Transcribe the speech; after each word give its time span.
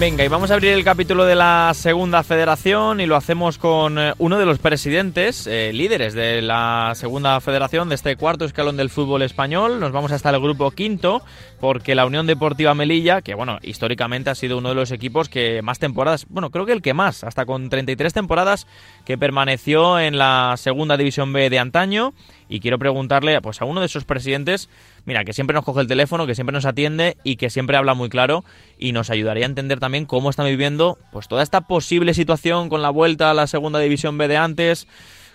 Venga, 0.00 0.24
y 0.24 0.28
vamos 0.28 0.50
a 0.50 0.54
abrir 0.54 0.72
el 0.72 0.82
capítulo 0.82 1.26
de 1.26 1.34
la 1.34 1.72
segunda 1.74 2.22
federación 2.22 3.02
y 3.02 3.06
lo 3.06 3.16
hacemos 3.16 3.58
con 3.58 3.98
eh, 3.98 4.14
uno 4.16 4.38
de 4.38 4.46
los 4.46 4.58
presidentes, 4.58 5.46
eh, 5.46 5.72
líderes 5.74 6.14
de 6.14 6.40
la 6.40 6.92
segunda 6.94 7.38
federación, 7.42 7.90
de 7.90 7.96
este 7.96 8.16
cuarto 8.16 8.46
escalón 8.46 8.78
del 8.78 8.88
fútbol 8.88 9.20
español. 9.20 9.78
Nos 9.78 9.92
vamos 9.92 10.10
hasta 10.10 10.30
el 10.30 10.40
grupo 10.40 10.70
quinto, 10.70 11.20
porque 11.60 11.94
la 11.94 12.06
Unión 12.06 12.26
Deportiva 12.26 12.72
Melilla, 12.72 13.20
que 13.20 13.34
bueno, 13.34 13.58
históricamente 13.60 14.30
ha 14.30 14.34
sido 14.34 14.56
uno 14.56 14.70
de 14.70 14.74
los 14.74 14.90
equipos 14.90 15.28
que 15.28 15.60
más 15.60 15.78
temporadas, 15.78 16.24
bueno, 16.30 16.48
creo 16.48 16.64
que 16.64 16.72
el 16.72 16.80
que 16.80 16.94
más, 16.94 17.22
hasta 17.22 17.44
con 17.44 17.68
33 17.68 18.14
temporadas 18.14 18.66
que 19.04 19.18
permaneció 19.18 20.00
en 20.00 20.16
la 20.16 20.54
segunda 20.56 20.96
división 20.96 21.34
B 21.34 21.50
de 21.50 21.58
antaño. 21.58 22.14
Y 22.48 22.60
quiero 22.60 22.78
preguntarle 22.78 23.38
pues, 23.42 23.60
a 23.60 23.66
uno 23.66 23.80
de 23.80 23.86
esos 23.86 24.04
presidentes 24.04 24.70
mira, 25.04 25.24
que 25.24 25.32
siempre 25.32 25.54
nos 25.54 25.64
coge 25.64 25.80
el 25.80 25.86
teléfono, 25.86 26.26
que 26.26 26.34
siempre 26.34 26.52
nos 26.52 26.66
atiende 26.66 27.16
y 27.24 27.36
que 27.36 27.50
siempre 27.50 27.76
habla 27.76 27.94
muy 27.94 28.08
claro 28.08 28.44
y 28.78 28.92
nos 28.92 29.10
ayudaría 29.10 29.44
a 29.44 29.48
entender 29.48 29.80
también 29.80 30.06
cómo 30.06 30.30
están 30.30 30.46
viviendo 30.46 30.98
pues 31.12 31.28
toda 31.28 31.42
esta 31.42 31.62
posible 31.62 32.14
situación 32.14 32.68
con 32.68 32.82
la 32.82 32.90
vuelta 32.90 33.30
a 33.30 33.34
la 33.34 33.46
segunda 33.46 33.78
división 33.78 34.18
B 34.18 34.28
de 34.28 34.36
antes, 34.36 34.86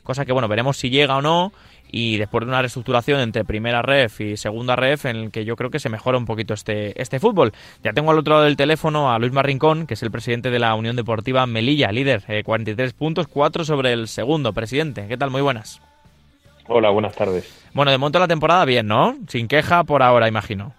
cosa 0.04 0.26
que 0.26 0.32
bueno, 0.32 0.48
veremos 0.48 0.78
si 0.78 0.90
llega 0.90 1.18
o 1.18 1.22
no 1.22 1.52
y 1.92 2.18
después 2.18 2.42
de 2.42 2.50
una 2.50 2.62
reestructuración 2.62 3.20
entre 3.20 3.46
primera 3.46 3.82
ref 3.82 4.20
y 4.22 4.38
segunda 4.38 4.76
ref 4.76 5.06
en 5.06 5.16
el 5.16 5.32
que 5.32 5.46
yo 5.46 5.56
creo 5.56 5.70
que 5.70 5.80
se 5.80 5.90
mejora 5.90 6.18
un 6.18 6.26
poquito 6.26 6.54
este, 6.54 7.00
este 7.02 7.20
fútbol. 7.20 7.54
Ya 7.84 7.94
tengo 7.94 8.12
al 8.12 8.20
otro 8.20 8.34
lado 8.34 8.46
del 8.46 8.58
teléfono 8.58 9.12
a 9.12 9.20
Luis 9.20 9.32
Marrincón, 9.32 9.88
que 9.88 9.94
es 9.94 10.04
el 10.04 10.12
presidente 10.12 10.50
de 10.50 10.60
la 10.60 10.76
Unión 10.76 10.96
Deportiva 10.96 11.46
Melilla, 11.46 11.92
líder, 11.92 12.24
43 12.44 12.92
eh, 12.92 12.96
puntos, 12.98 13.28
4 13.28 13.64
sobre 13.64 13.94
el 13.94 14.08
segundo. 14.08 14.54
Presidente, 14.54 15.08
¿qué 15.08 15.18
tal? 15.18 15.32
Muy 15.32 15.42
buenas. 15.42 15.82
Hola, 16.68 16.90
buenas 16.90 17.16
tardes. 17.16 17.70
Bueno, 17.74 17.92
de 17.92 17.98
momento 17.98 18.20
la 18.20 18.28
temporada 18.28 18.66
bien, 18.66 18.88
¿no? 18.88 19.16
Sin 19.28 19.48
queja 19.48 19.84
por 19.84 20.02
ahora, 20.02 20.28
imagino. 20.28 20.74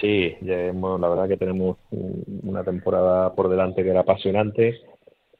Sí, 0.00 0.36
la 0.42 1.08
verdad 1.08 1.28
que 1.28 1.36
tenemos 1.36 1.76
una 1.90 2.62
temporada 2.62 3.34
por 3.34 3.48
delante 3.48 3.82
que 3.82 3.90
era 3.90 4.00
apasionante. 4.00 4.80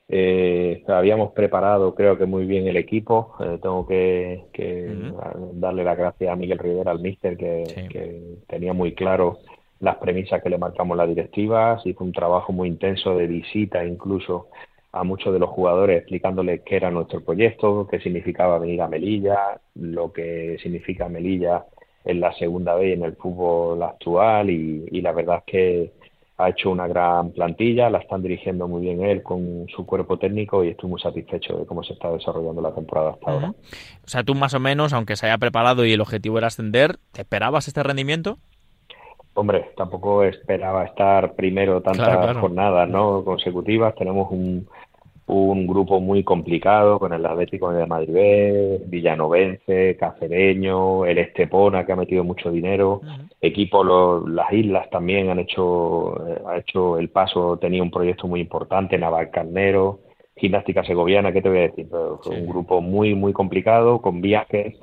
Eh, 0.09 0.83
habíamos 0.89 1.33
preparado, 1.33 1.95
creo 1.95 2.17
que 2.19 2.27
muy 2.27 2.45
bien 2.47 2.67
el 2.67 2.77
equipo. 2.77 3.37
Eh, 3.41 3.59
tengo 3.63 3.87
que, 3.87 4.47
darle 5.53 5.85
las 5.85 5.97
gracias 5.97 6.33
a 6.33 6.37
Miguel 6.37 6.59
Rivera, 6.59 6.91
al 6.91 7.01
míster, 7.01 7.37
que, 7.37 8.39
tenía 8.49 8.73
muy 8.73 8.95
claro 8.95 9.39
las 9.81 9.97
premisas 9.99 10.43
que 10.43 10.51
le 10.51 10.59
marcamos 10.59 10.97
las 10.97 11.09
directivas. 11.09 11.87
Hizo 11.87 12.03
un 12.03 12.13
trabajo 12.13 12.53
muy 12.53 12.69
intenso 12.69 13.17
de 13.17 13.29
visita, 13.29 13.85
incluso 13.85 14.49
a 14.93 15.05
muchos 15.05 15.33
de 15.33 15.39
los 15.39 15.51
jugadores 15.51 15.99
explicándoles 15.99 16.63
qué 16.65 16.77
era 16.77 16.91
nuestro 16.91 17.23
proyecto, 17.23 17.87
qué 17.91 18.01
significaba 18.01 18.59
venir 18.59 18.81
a 18.83 18.89
Melilla, 18.89 19.61
lo 19.75 20.13
que 20.13 20.57
significa 20.63 21.09
Melilla 21.09 21.65
en 22.05 22.21
la 22.21 22.33
segunda 22.35 22.75
vez 22.75 22.97
en 22.97 23.05
el 23.05 23.17
fútbol 23.17 23.83
actual 23.83 24.49
y, 24.49 25.01
la 25.01 25.13
verdad 25.13 25.43
es 25.47 25.53
que 25.53 25.93
ha 26.39 26.51
hecho 26.51 26.71
una 26.71 26.87
gran 26.87 27.33
plantilla, 27.33 27.91
la 27.91 27.99
están 27.99 28.23
dirigiendo 28.23 28.69
muy 28.69 28.81
bien 28.81 29.03
él 29.03 29.23
con 29.23 29.67
su 29.75 29.85
cuerpo 29.85 30.19
técnico 30.19 30.63
y 30.63 30.69
estoy 30.69 30.89
muy 30.89 31.01
satisfecho 31.01 31.59
de 31.59 31.67
cómo 31.67 31.83
se 31.83 31.95
está 31.95 32.11
desarrollando 32.13 32.63
la 32.63 32.73
temporada 32.73 33.11
hasta 33.11 33.31
ahora. 33.31 33.51
O 33.51 34.09
sea, 34.09 34.23
tú 34.23 34.35
más 34.37 34.55
o 34.55 34.61
menos, 34.61 34.93
aunque 34.93 35.17
se 35.17 35.27
haya 35.27 35.37
preparado 35.37 35.85
y 35.85 35.93
el 35.93 36.01
objetivo 36.01 36.39
era 36.39 36.47
ascender, 36.47 36.99
¿te 37.13 37.23
esperabas 37.23 37.67
este 37.67 37.83
rendimiento? 37.83 38.39
Hombre, 39.39 39.67
tampoco 39.77 40.25
esperaba 40.25 40.85
estar 40.85 41.37
primero 41.37 41.81
tantas 41.81 42.37
jornadas 42.39 42.89
¿no? 42.89 43.23
consecutivas. 43.25 43.95
Tenemos 43.95 44.33
un, 44.33 44.67
un 45.29 45.65
grupo 45.69 46.01
muy 46.01 46.25
complicado 46.25 46.99
con 46.99 47.13
el 47.13 47.25
Atlético 47.25 47.71
de 47.71 47.87
Madrid, 47.87 48.81
Villanovense, 48.87 49.97
Cacereño, 49.97 51.07
el 51.07 51.19
Estepona 51.19 51.87
que 51.87 51.93
ha 51.93 51.97
metido 51.97 52.25
mucho 52.25 52.51
dinero, 52.51 53.01
equipos 53.41 54.29
las 54.29 54.53
islas 54.53 54.91
también 54.91 55.31
han 55.31 55.39
hecho 55.39 56.17
eh, 56.27 56.43
ha 56.45 56.57
hecho 56.59 56.99
el 56.99 57.09
paso, 57.09 57.59
tenía 57.59 57.85
un 57.85 57.93
proyecto 57.93 58.27
muy 58.27 58.41
importante, 58.41 58.99
Navalcarnero, 58.99 60.01
Gimnástica 60.35 60.83
Segoviana, 60.83 61.31
¿qué 61.33 61.43
te 61.43 61.49
voy 61.49 61.59
a 61.59 61.69
decir? 61.69 61.87
Un 62.27 62.47
grupo 62.49 62.81
muy 62.81 63.15
muy 63.15 63.33
complicado 63.33 64.03
con 64.03 64.21
viajes 64.21 64.75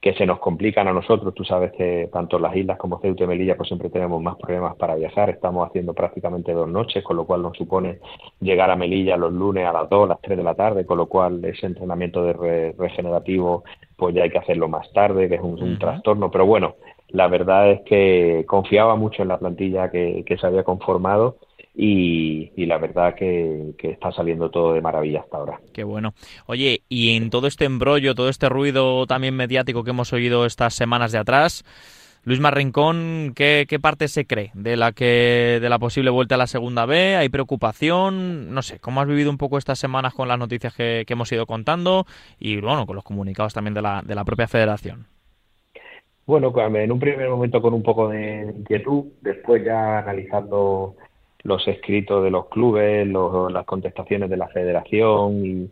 que 0.00 0.14
se 0.14 0.24
nos 0.24 0.38
complican 0.38 0.88
a 0.88 0.92
nosotros. 0.92 1.34
Tú 1.34 1.44
sabes 1.44 1.72
que 1.72 2.08
tanto 2.12 2.38
las 2.38 2.56
islas 2.56 2.78
como 2.78 3.00
Ceuta 3.00 3.24
y 3.24 3.26
Melilla 3.26 3.56
pues 3.56 3.68
siempre 3.68 3.90
tenemos 3.90 4.22
más 4.22 4.36
problemas 4.36 4.76
para 4.76 4.94
viajar. 4.94 5.28
Estamos 5.28 5.68
haciendo 5.68 5.92
prácticamente 5.92 6.52
dos 6.52 6.68
noches, 6.68 7.04
con 7.04 7.16
lo 7.16 7.26
cual 7.26 7.42
nos 7.42 7.56
supone 7.56 7.98
llegar 8.40 8.70
a 8.70 8.76
Melilla 8.76 9.18
los 9.18 9.32
lunes 9.32 9.66
a 9.66 9.72
las 9.72 9.90
2, 9.90 10.04
a 10.04 10.14
las 10.14 10.20
3 10.22 10.38
de 10.38 10.44
la 10.44 10.54
tarde, 10.54 10.86
con 10.86 10.96
lo 10.96 11.06
cual 11.06 11.44
ese 11.44 11.66
entrenamiento 11.66 12.22
de 12.22 12.72
regenerativo 12.78 13.64
pues 13.96 14.14
ya 14.14 14.22
hay 14.22 14.30
que 14.30 14.38
hacerlo 14.38 14.68
más 14.68 14.90
tarde, 14.94 15.28
que 15.28 15.34
es 15.34 15.42
un, 15.42 15.78
trastorno. 15.78 16.30
Pero 16.30 16.46
bueno, 16.46 16.76
la 17.08 17.28
verdad 17.28 17.70
es 17.70 17.82
que 17.82 18.46
confiaba 18.48 18.96
mucho 18.96 19.20
en 19.20 19.28
la 19.28 19.38
plantilla 19.38 19.90
que, 19.90 20.24
que 20.24 20.38
se 20.38 20.46
había 20.46 20.64
conformado 20.64 21.36
y, 21.74 22.66
la 22.66 22.78
verdad 22.78 23.14
que, 23.14 23.74
está 23.78 24.12
saliendo 24.12 24.50
todo 24.50 24.74
de 24.74 24.80
maravilla 24.80 25.20
hasta 25.20 25.36
ahora. 25.36 25.60
Qué 25.72 25.84
bueno. 25.84 26.14
Oye, 26.46 26.82
y 26.88 27.16
en 27.16 27.30
todo 27.30 27.46
este 27.46 27.64
embrollo, 27.64 28.14
todo 28.14 28.28
este 28.28 28.48
ruido 28.48 29.06
también 29.06 29.34
mediático 29.34 29.84
que 29.84 29.90
hemos 29.90 30.12
oído 30.12 30.46
estas 30.46 30.74
semanas 30.74 31.12
de 31.12 31.18
atrás, 31.18 31.64
Luis 32.22 32.38
Marrincón, 32.38 33.32
¿qué, 33.34 33.66
parte 33.80 34.06
se 34.08 34.26
cree 34.26 34.50
de 34.52 34.76
la 34.76 34.92
que 34.92 35.58
de 35.60 35.68
la 35.70 35.78
posible 35.78 36.10
vuelta 36.10 36.34
a 36.34 36.38
la 36.38 36.46
segunda 36.46 36.84
B? 36.84 37.16
¿Hay 37.16 37.30
preocupación? 37.30 38.52
No 38.52 38.60
sé, 38.60 38.78
¿cómo 38.78 39.00
has 39.00 39.08
vivido 39.08 39.30
un 39.30 39.38
poco 39.38 39.56
estas 39.56 39.78
semanas 39.78 40.12
con 40.12 40.28
las 40.28 40.38
noticias 40.38 40.74
que, 40.74 41.06
hemos 41.08 41.32
ido 41.32 41.46
contando 41.46 42.04
y 42.38 42.60
bueno, 42.60 42.86
con 42.86 42.94
los 42.94 43.04
comunicados 43.04 43.54
también 43.54 43.74
de 43.74 43.82
la, 43.82 44.02
de 44.04 44.14
la 44.14 44.24
propia 44.24 44.48
federación? 44.48 45.06
Bueno, 46.26 46.52
en 46.76 46.92
un 46.92 47.00
primer 47.00 47.28
momento 47.28 47.60
con 47.62 47.74
un 47.74 47.82
poco 47.82 48.08
de 48.08 48.52
inquietud, 48.56 49.06
después 49.22 49.64
ya 49.64 49.98
analizando 49.98 50.94
los 51.42 51.66
escritos 51.68 52.22
de 52.22 52.30
los 52.30 52.48
clubes, 52.48 53.06
las 53.06 53.64
contestaciones 53.64 54.30
de 54.30 54.36
la 54.36 54.48
federación 54.48 55.44
y 55.44 55.70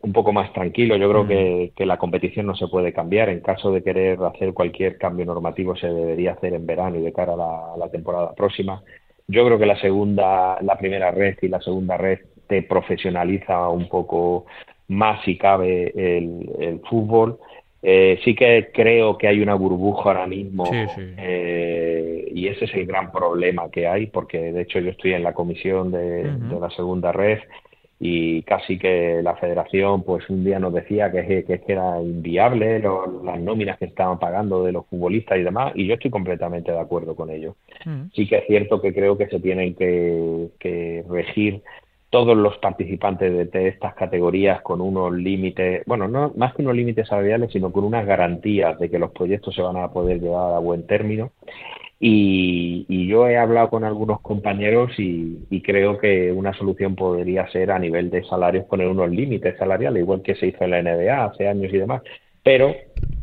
un 0.00 0.12
poco 0.12 0.32
más 0.32 0.52
tranquilo. 0.52 0.96
Yo 0.96 1.10
creo 1.10 1.24
mm. 1.24 1.74
que, 1.74 1.86
la 1.86 1.98
competición 1.98 2.46
no 2.46 2.54
se 2.54 2.68
puede 2.68 2.92
cambiar. 2.92 3.28
En 3.28 3.40
caso 3.40 3.72
de 3.72 3.82
querer 3.82 4.18
hacer 4.22 4.54
cualquier 4.54 4.98
cambio 4.98 5.26
normativo 5.26 5.76
se 5.76 5.88
debería 5.88 6.32
hacer 6.32 6.54
en 6.54 6.66
verano 6.66 6.96
y 6.98 7.02
de 7.02 7.12
cara 7.12 7.34
a 7.34 7.76
la, 7.76 7.88
temporada 7.90 8.34
próxima. 8.34 8.82
Yo 9.26 9.44
creo 9.44 9.58
que 9.58 9.66
la 9.66 9.80
segunda, 9.80 10.58
la 10.60 10.78
primera 10.78 11.10
red 11.10 11.36
y 11.42 11.48
la 11.48 11.60
segunda 11.60 11.96
red 11.96 12.20
te 12.46 12.62
profesionaliza 12.62 13.68
un 13.68 13.88
poco 13.88 14.46
más 14.88 15.24
si 15.24 15.38
cabe 15.38 15.92
el, 15.94 16.50
el 16.58 16.80
fútbol 16.80 17.38
eh, 17.86 18.18
sí 18.24 18.34
que 18.34 18.70
creo 18.72 19.18
que 19.18 19.28
hay 19.28 19.42
una 19.42 19.54
burbuja 19.54 20.08
ahora 20.08 20.26
mismo 20.26 20.64
eh, 20.72 22.26
y 22.34 22.48
ese 22.48 22.64
es 22.64 22.74
el 22.74 22.86
gran 22.86 23.12
problema 23.12 23.70
que 23.70 23.86
hay, 23.86 24.06
porque 24.06 24.38
de 24.52 24.62
hecho 24.62 24.80
yo 24.80 24.90
estoy 24.90 25.12
en 25.12 25.22
la 25.22 25.34
comisión 25.34 25.92
de, 25.92 26.32
la 26.58 26.70
segunda 26.70 27.12
red 27.12 27.40
y 28.00 28.42
casi 28.44 28.78
que 28.78 29.20
la 29.22 29.36
federación 29.36 30.02
pues 30.02 30.28
un 30.30 30.44
día 30.44 30.58
nos 30.58 30.72
decía 30.72 31.12
que, 31.12 31.44
que, 31.44 31.60
era 31.68 32.00
inviable 32.00 32.78
las 32.78 33.38
nóminas 33.38 33.78
que 33.78 33.84
estaban 33.84 34.18
pagando 34.18 34.64
de 34.64 34.72
los 34.72 34.86
futbolistas 34.86 35.36
y 35.36 35.42
demás 35.42 35.72
y 35.74 35.86
yo 35.86 35.94
estoy 35.94 36.10
completamente 36.10 36.72
de 36.72 36.80
acuerdo 36.80 37.14
con 37.14 37.28
ello. 37.28 37.54
Sí 38.14 38.26
que 38.26 38.38
es 38.38 38.46
cierto 38.46 38.80
que 38.80 38.94
creo 38.94 39.18
que 39.18 39.28
se 39.28 39.40
tienen 39.40 39.74
que, 39.74 40.48
que 40.58 41.04
regir 41.06 41.60
todos 42.14 42.36
los 42.36 42.56
participantes 42.58 43.50
de, 43.50 43.66
estas 43.66 43.92
categorías 43.94 44.62
con 44.62 44.80
unos 44.80 45.12
límites, 45.12 45.82
bueno, 45.84 46.06
no 46.06 46.32
más 46.36 46.54
que 46.54 46.62
unos 46.62 46.76
límites 46.76 47.08
salariales, 47.08 47.50
sino 47.50 47.72
con 47.72 47.82
unas 47.82 48.06
garantías 48.06 48.78
de 48.78 48.88
que 48.88 49.00
los 49.00 49.10
proyectos 49.10 49.52
se 49.52 49.62
van 49.62 49.76
a 49.78 49.90
poder 49.90 50.20
llevar 50.20 50.54
a 50.54 50.60
buen 50.60 50.86
término. 50.86 51.32
Y, 51.98 53.08
yo 53.08 53.26
he 53.26 53.36
hablado 53.36 53.68
con 53.68 53.82
algunos 53.82 54.20
compañeros 54.20 54.92
y, 54.96 55.60
creo 55.62 55.98
que 55.98 56.30
una 56.30 56.54
solución 56.54 56.94
podría 56.94 57.50
ser 57.50 57.72
a 57.72 57.80
nivel 57.80 58.10
de 58.10 58.22
salarios 58.22 58.66
poner 58.66 58.86
unos 58.86 59.10
límites 59.10 59.58
salariales, 59.58 60.00
igual 60.00 60.22
que 60.22 60.36
se 60.36 60.46
hizo 60.46 60.62
en 60.62 60.70
la 60.70 60.82
NBA 60.82 61.24
hace 61.24 61.48
años 61.48 61.74
y 61.74 61.78
demás. 61.78 62.02
Pero 62.44 62.76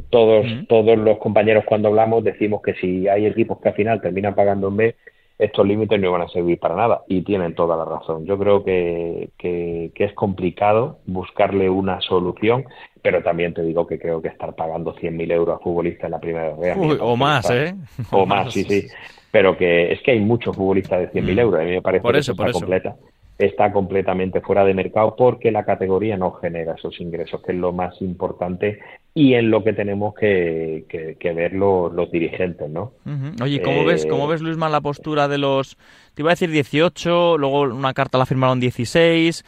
todos, 0.09 0.45
todos 0.67 0.97
los 0.97 1.17
compañeros 1.19 1.63
cuando 1.65 1.88
hablamos 1.88 2.25
decimos 2.25 2.61
que 2.61 2.73
si 2.73 3.07
hay 3.07 3.25
equipos 3.25 3.61
que 3.61 3.69
al 3.69 3.75
final 3.75 4.01
terminan 4.01 4.35
pagando 4.35 4.67
en 4.67 4.75
B, 4.75 4.95
estos 5.41 5.65
límites 5.65 5.99
no 5.99 6.11
van 6.11 6.21
a 6.21 6.27
servir 6.27 6.59
para 6.59 6.75
nada 6.75 7.01
y 7.07 7.23
tienen 7.23 7.55
toda 7.55 7.75
la 7.75 7.83
razón. 7.83 8.25
Yo 8.27 8.38
creo 8.38 8.63
que, 8.63 9.31
que, 9.39 9.91
es 9.95 10.13
complicado 10.13 10.99
buscarle 11.07 11.67
una 11.67 11.99
solución, 11.99 12.65
pero 13.01 13.23
también 13.23 13.51
te 13.55 13.63
digo 13.63 13.88
que 13.88 13.97
creo 13.97 14.21
que 14.21 14.27
estar 14.27 14.55
pagando 14.55 14.93
100.000 14.95 15.31
euros 15.31 15.59
a 15.59 15.63
futbolistas 15.63 16.05
en 16.05 16.11
la 16.11 16.19
primera 16.19 16.53
Uy, 16.75 16.97
O 17.01 17.15
más, 17.15 17.49
¿eh? 17.49 17.73
O 18.11 18.27
más, 18.27 18.53
sí, 18.53 18.63
sí. 18.65 18.88
Pero 19.31 19.57
que 19.57 19.91
es 19.91 20.01
que 20.03 20.11
hay 20.11 20.19
muchos 20.19 20.55
futbolistas 20.55 20.99
de 20.99 21.21
100.000 21.21 21.33
mm. 21.33 21.39
euros, 21.39 21.59
a 21.59 21.63
mí 21.63 21.71
me 21.71 21.81
parece 21.81 22.03
por 22.03 22.15
eso, 22.15 22.35
que 22.35 22.43
está 22.43 22.51
completa 22.51 22.95
está 23.41 23.71
completamente 23.71 24.41
fuera 24.41 24.63
de 24.63 24.73
mercado 24.73 25.15
porque 25.15 25.51
la 25.51 25.65
categoría 25.65 26.17
no 26.17 26.31
genera 26.33 26.73
esos 26.73 26.99
ingresos, 26.99 27.41
que 27.41 27.51
es 27.51 27.57
lo 27.57 27.71
más 27.71 28.01
importante 28.01 28.79
y 29.13 29.33
en 29.33 29.51
lo 29.51 29.63
que 29.63 29.73
tenemos 29.73 30.13
que, 30.15 30.85
que, 30.88 31.33
ver 31.33 31.53
los, 31.53 32.11
dirigentes, 32.11 32.69
¿no? 32.69 32.93
Oye, 33.41 33.61
¿cómo 33.61 33.83
ves, 33.83 34.05
cómo 34.05 34.25
eh, 34.25 34.27
ves, 34.29 34.41
Luisma, 34.41 34.69
la 34.69 34.81
postura 34.81 35.27
de 35.27 35.38
los, 35.38 35.77
te 36.13 36.21
iba 36.21 36.29
a 36.29 36.33
decir 36.33 36.49
18, 36.49 37.38
luego 37.38 37.61
una 37.61 37.93
carta 37.93 38.17
la 38.17 38.25
firmaron 38.25 38.59
16, 38.59 39.43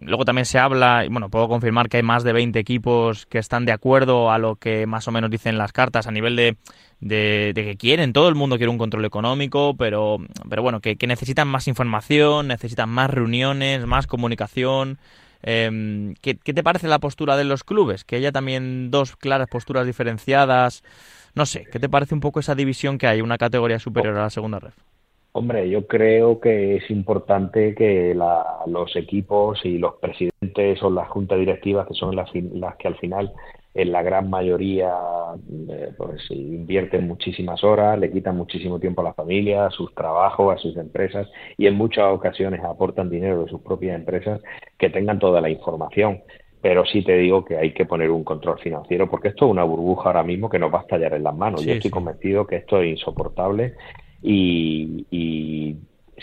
Luego 0.00 0.24
también 0.24 0.44
se 0.44 0.58
habla, 0.58 1.04
y 1.04 1.08
bueno, 1.08 1.28
puedo 1.28 1.48
confirmar 1.48 1.88
que 1.88 1.96
hay 1.98 2.02
más 2.02 2.22
de 2.22 2.32
20 2.32 2.58
equipos 2.58 3.26
que 3.26 3.38
están 3.38 3.64
de 3.64 3.72
acuerdo 3.72 4.30
a 4.30 4.38
lo 4.38 4.56
que 4.56 4.86
más 4.86 5.08
o 5.08 5.12
menos 5.12 5.30
dicen 5.30 5.58
las 5.58 5.72
cartas 5.72 6.06
a 6.06 6.10
nivel 6.10 6.36
de, 6.36 6.56
de, 7.00 7.52
que 7.54 7.76
quieren, 7.76 8.12
todo 8.12 8.28
el 8.28 8.34
mundo 8.34 8.56
quiere 8.56 8.70
un 8.70 8.78
control 8.78 9.04
económico, 9.04 9.74
pero, 9.76 10.18
pero 10.48 10.62
bueno, 10.62 10.80
que, 10.80 10.96
necesitan 11.06 11.48
más 11.48 11.68
información, 11.68 12.48
necesitan 12.48 12.88
más 12.90 13.10
reuniones, 13.10 13.86
más 13.86 14.06
comunicación. 14.06 14.98
Eh, 15.42 16.14
¿qué, 16.20 16.36
¿Qué 16.36 16.52
te 16.52 16.62
parece 16.62 16.88
la 16.88 16.98
postura 16.98 17.36
de 17.36 17.44
los 17.44 17.64
clubes? 17.64 18.04
Que 18.04 18.16
haya 18.16 18.32
también 18.32 18.90
dos 18.90 19.16
claras 19.16 19.48
posturas 19.48 19.86
diferenciadas. 19.86 20.82
No 21.34 21.46
sé, 21.46 21.66
¿qué 21.70 21.78
te 21.78 21.88
parece 21.88 22.14
un 22.14 22.20
poco 22.20 22.40
esa 22.40 22.54
división 22.54 22.98
que 22.98 23.06
hay, 23.06 23.20
una 23.20 23.38
categoría 23.38 23.78
superior 23.78 24.16
a 24.16 24.22
la 24.22 24.30
segunda 24.30 24.58
red? 24.58 24.72
Hombre, 25.38 25.70
yo 25.70 25.86
creo 25.86 26.40
que 26.40 26.78
es 26.78 26.90
importante 26.90 27.72
que 27.72 28.12
los 28.66 28.96
equipos 28.96 29.64
y 29.64 29.78
los 29.78 29.94
presidentes 29.94 30.82
o 30.82 30.90
las 30.90 31.08
juntas 31.10 31.38
directivas, 31.38 31.86
que 31.86 31.94
son 31.94 32.16
las, 32.16 32.28
que 32.32 32.88
al 32.88 32.96
final 32.96 33.32
en 33.72 33.92
la 33.92 34.02
gran 34.02 34.28
mayoría 34.28 34.92
eh, 35.70 35.92
pues 35.96 36.28
invierten 36.30 37.06
muchísimas 37.06 37.62
horas, 37.62 37.96
le 38.00 38.10
quitan 38.10 38.36
muchísimo 38.36 38.80
tiempo 38.80 39.02
a 39.02 39.04
la 39.04 39.14
familia, 39.14 39.66
a 39.66 39.70
sus 39.70 39.94
trabajos, 39.94 40.56
a 40.56 40.58
sus 40.58 40.76
empresas 40.76 41.28
y 41.56 41.68
en 41.68 41.76
muchas 41.76 42.06
ocasiones 42.06 42.64
aportan 42.64 43.08
dinero 43.08 43.44
de 43.44 43.48
sus 43.48 43.60
propias 43.60 43.94
empresas 43.94 44.40
que 44.76 44.90
tengan 44.90 45.20
toda 45.20 45.40
la 45.40 45.50
información. 45.50 46.20
Pero 46.60 46.84
sí 46.84 47.04
te 47.04 47.16
digo 47.16 47.44
que 47.44 47.58
hay 47.58 47.72
que 47.72 47.86
poner 47.86 48.10
un 48.10 48.24
control 48.24 48.58
financiero 48.58 49.08
porque 49.08 49.28
esto 49.28 49.44
es 49.44 49.52
una 49.52 49.62
burbuja 49.62 50.08
ahora 50.08 50.24
mismo 50.24 50.50
que 50.50 50.58
nos 50.58 50.74
va 50.74 50.80
a 50.80 50.82
estallar 50.82 51.14
en 51.14 51.22
las 51.22 51.36
manos. 51.36 51.64
Yo 51.64 51.74
estoy 51.74 51.92
convencido 51.92 52.44
que 52.44 52.56
esto 52.56 52.82
es 52.82 52.90
insoportable 52.90 53.76
y, 54.22 55.76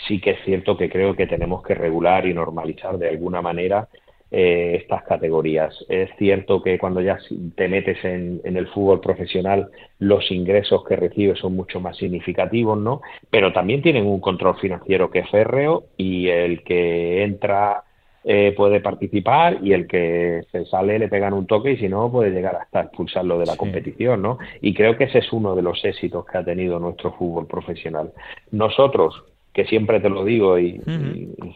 sí 0.06 0.20
que 0.20 0.32
es 0.32 0.44
cierto 0.44 0.76
que 0.76 0.90
creo 0.90 1.16
que 1.16 1.26
tenemos 1.26 1.62
que 1.62 1.74
regular 1.74 2.26
y 2.26 2.34
normalizar 2.34 2.98
de 2.98 3.08
alguna 3.08 3.40
manera 3.40 3.88
eh, 4.30 4.78
estas 4.82 5.04
categorías. 5.04 5.74
Es 5.88 6.10
cierto 6.18 6.62
que 6.62 6.78
cuando 6.78 7.00
ya 7.00 7.18
te 7.54 7.68
metes 7.68 8.04
en, 8.04 8.40
el 8.44 8.68
fútbol 8.68 9.00
profesional, 9.00 9.70
los 9.98 10.30
ingresos 10.30 10.84
que 10.84 10.96
recibes 10.96 11.38
son 11.38 11.56
mucho 11.56 11.80
más 11.80 11.96
significativos, 11.96 12.78
¿no? 12.78 13.00
Pero 13.30 13.52
también 13.52 13.82
tienen 13.82 14.06
un 14.06 14.20
control 14.20 14.56
financiero 14.58 15.10
que 15.10 15.20
es 15.20 15.30
férreo 15.30 15.84
y 15.96 16.28
el 16.28 16.62
que 16.62 17.22
entra 17.22 17.84
eh, 18.28 18.52
puede 18.56 18.80
participar 18.80 19.58
y 19.62 19.72
el 19.72 19.86
que 19.86 20.42
se 20.50 20.64
sale 20.66 20.98
le 20.98 21.06
pegan 21.06 21.32
un 21.32 21.46
toque 21.46 21.70
y 21.70 21.76
si 21.76 21.88
no 21.88 22.10
puede 22.10 22.32
llegar 22.32 22.56
hasta 22.56 22.80
expulsarlo 22.80 23.38
de 23.38 23.46
la 23.46 23.56
competición, 23.56 24.20
¿no? 24.20 24.38
Y 24.60 24.74
creo 24.74 24.96
que 24.96 25.04
ese 25.04 25.18
es 25.18 25.32
uno 25.32 25.54
de 25.54 25.62
los 25.62 25.84
éxitos 25.84 26.26
que 26.26 26.38
ha 26.38 26.44
tenido 26.44 26.80
nuestro 26.80 27.12
fútbol 27.12 27.46
profesional. 27.46 28.10
Nosotros, 28.50 29.22
que 29.52 29.64
siempre 29.66 30.00
te 30.00 30.08
lo 30.08 30.24
digo 30.24 30.58
y, 30.58 30.80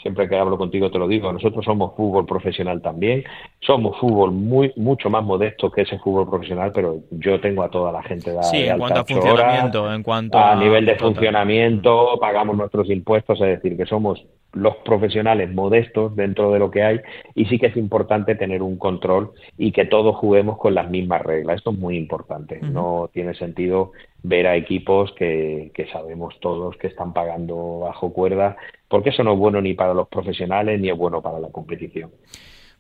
siempre 0.00 0.28
que 0.28 0.36
hablo 0.36 0.56
contigo 0.56 0.92
te 0.92 1.00
lo 1.00 1.08
digo, 1.08 1.32
nosotros 1.32 1.64
somos 1.64 1.96
fútbol 1.96 2.24
profesional 2.24 2.80
también, 2.80 3.24
somos 3.58 3.98
fútbol 3.98 4.30
muy 4.30 4.72
mucho 4.76 5.10
más 5.10 5.24
modesto 5.24 5.72
que 5.72 5.82
ese 5.82 5.98
fútbol 5.98 6.30
profesional, 6.30 6.70
pero 6.72 7.00
yo 7.10 7.40
tengo 7.40 7.64
a 7.64 7.68
toda 7.68 7.90
la 7.90 8.04
gente 8.04 8.30
de, 8.30 8.44
sí, 8.44 8.58
en 8.58 8.78
cuanto 8.78 9.00
a 9.00 9.04
funcionamiento, 9.04 9.92
en 9.92 10.02
cuanto 10.04 10.38
a, 10.38 10.54
nivel 10.54 10.86
de 10.86 10.94
funcionamiento, 10.94 12.16
pagamos 12.20 12.56
nuestros 12.56 12.88
impuestos, 12.88 13.40
es 13.40 13.60
decir, 13.60 13.76
que 13.76 13.86
somos 13.86 14.24
los 14.52 14.76
profesionales 14.78 15.52
modestos 15.52 16.14
dentro 16.16 16.52
de 16.52 16.58
lo 16.58 16.70
que 16.70 16.82
hay 16.82 17.00
y 17.34 17.46
sí 17.46 17.58
que 17.58 17.66
es 17.66 17.76
importante 17.76 18.34
tener 18.34 18.62
un 18.62 18.76
control 18.76 19.30
y 19.56 19.72
que 19.72 19.84
todos 19.84 20.16
juguemos 20.16 20.58
con 20.58 20.74
las 20.74 20.90
mismas 20.90 21.22
reglas. 21.22 21.58
Esto 21.58 21.70
es 21.70 21.78
muy 21.78 21.96
importante. 21.96 22.58
No 22.60 23.10
tiene 23.12 23.34
sentido 23.34 23.92
ver 24.22 24.46
a 24.46 24.56
equipos 24.56 25.12
que, 25.12 25.70
que 25.74 25.86
sabemos 25.86 26.38
todos 26.40 26.76
que 26.76 26.88
están 26.88 27.12
pagando 27.12 27.80
bajo 27.80 28.12
cuerda 28.12 28.56
porque 28.88 29.10
eso 29.10 29.22
no 29.22 29.34
es 29.34 29.38
bueno 29.38 29.60
ni 29.62 29.74
para 29.74 29.94
los 29.94 30.08
profesionales 30.08 30.80
ni 30.80 30.90
es 30.90 30.96
bueno 30.96 31.22
para 31.22 31.38
la 31.38 31.48
competición. 31.48 32.10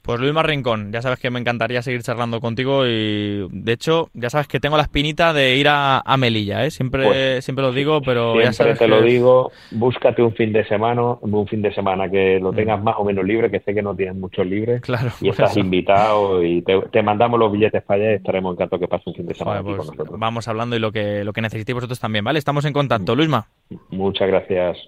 Pues 0.02 0.18
Luis 0.18 0.34
Rincón, 0.34 0.92
ya 0.92 1.02
sabes 1.02 1.18
que 1.18 1.30
me 1.30 1.38
encantaría 1.38 1.82
seguir 1.82 2.02
charlando 2.02 2.40
contigo 2.40 2.86
y 2.86 3.46
de 3.50 3.72
hecho 3.72 4.08
ya 4.14 4.30
sabes 4.30 4.48
que 4.48 4.58
tengo 4.58 4.76
la 4.76 4.84
espinita 4.84 5.32
de 5.32 5.56
ir 5.56 5.66
a, 5.68 6.02
Melilla, 6.18 6.64
¿eh? 6.64 6.70
siempre 6.70 7.04
pues, 7.04 7.44
siempre 7.44 7.64
lo 7.64 7.72
digo, 7.72 8.00
pero 8.02 8.40
ya 8.40 8.52
sabes 8.52 8.78
te 8.78 8.88
lo 8.88 9.02
digo, 9.02 9.52
búscate 9.70 10.22
un 10.22 10.34
fin 10.34 10.52
de 10.52 10.64
semana, 10.64 11.02
un 11.20 11.46
fin 11.46 11.62
de 11.62 11.72
semana 11.72 12.10
que 12.10 12.38
lo 12.40 12.52
mm. 12.52 12.56
tengas 12.56 12.82
más 12.82 12.96
o 12.98 13.04
menos 13.04 13.24
libre, 13.24 13.50
que 13.50 13.60
sé 13.60 13.74
que 13.74 13.82
no 13.82 13.94
tienes 13.94 14.16
muchos 14.16 14.46
libres 14.46 14.80
claro, 14.80 15.10
y 15.20 15.28
estás 15.28 15.56
invitado 15.56 16.42
y 16.42 16.62
te, 16.62 17.02
mandamos 17.02 17.38
los 17.38 17.52
billetes 17.52 17.82
para 17.82 18.02
allá 18.02 18.12
y 18.12 18.16
estaremos 18.16 18.54
encantados 18.54 18.80
que 18.80 18.88
pase 18.88 19.04
un 19.06 19.14
fin 19.14 19.26
de 19.26 19.34
semana 19.34 19.60
aquí 19.60 19.68
con 19.68 19.76
pues 19.76 19.90
nosotros. 19.90 20.18
Vamos 20.18 20.48
hablando 20.48 20.76
y 20.76 20.78
lo 20.78 20.92
que 20.92 21.24
lo 21.24 21.32
que 21.32 21.40
necesitéis 21.40 21.74
vosotros 21.74 22.00
también, 22.00 22.24
¿vale? 22.24 22.38
Estamos 22.38 22.64
en 22.64 22.72
contacto, 22.72 23.14
Luisma. 23.14 23.48
Muchas 23.90 24.28
gracias. 24.28 24.78